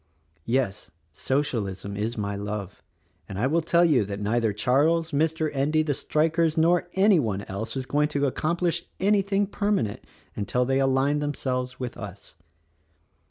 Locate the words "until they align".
10.35-11.19